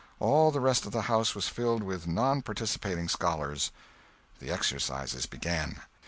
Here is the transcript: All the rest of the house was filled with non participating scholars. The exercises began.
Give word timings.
All 0.19 0.49
the 0.49 0.59
rest 0.61 0.87
of 0.87 0.91
the 0.93 1.03
house 1.03 1.35
was 1.35 1.47
filled 1.47 1.83
with 1.83 2.07
non 2.07 2.41
participating 2.41 3.07
scholars. 3.07 3.69
The 4.39 4.49
exercises 4.49 5.27
began. 5.27 5.79